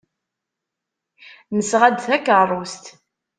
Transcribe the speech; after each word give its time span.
Nesɣa-d 1.57 1.97
takeṛṛust. 2.07 2.85